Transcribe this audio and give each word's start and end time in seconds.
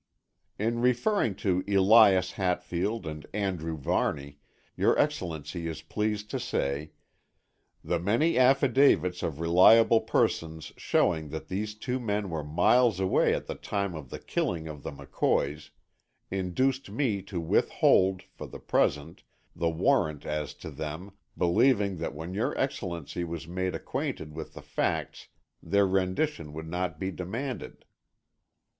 In 0.57 0.79
referring 0.81 1.35
to 1.45 1.63
Elias 1.67 2.31
Hatfield 2.31 3.05
and 3.05 3.23
Andrew 3.35 3.77
Varney, 3.77 4.39
your 4.75 4.97
Excellency 4.97 5.67
is 5.67 5.83
pleased 5.83 6.27
to 6.31 6.39
say: 6.39 6.93
"The 7.83 7.99
many 7.99 8.35
affidavits 8.35 9.21
of 9.21 9.39
reliable 9.39 10.01
persons 10.01 10.73
showing 10.75 11.29
that 11.29 11.49
these 11.49 11.75
two 11.75 11.99
men 11.99 12.31
were 12.31 12.43
miles 12.43 12.99
away 12.99 13.35
at 13.35 13.45
the 13.45 13.53
time 13.53 13.93
of 13.93 14.09
the 14.09 14.17
killing 14.17 14.67
of 14.67 14.81
the 14.81 14.89
McCoys 14.91 15.69
induced 16.31 16.89
me 16.89 17.21
to 17.21 17.39
withhold, 17.39 18.23
for 18.23 18.47
the 18.47 18.59
present, 18.59 19.21
the 19.55 19.69
warrant 19.69 20.25
as 20.25 20.55
to 20.55 20.71
them, 20.71 21.11
believing 21.37 21.97
that 21.97 22.15
when 22.15 22.33
your 22.33 22.57
Excellency 22.57 23.23
was 23.23 23.47
made 23.47 23.75
acquainted 23.75 24.33
with 24.33 24.55
the 24.55 24.63
facts 24.63 25.27
their 25.61 25.85
rendition 25.85 26.53
would 26.53 26.67
not 26.67 26.99
be 26.99 27.11
demanded." 27.11 27.85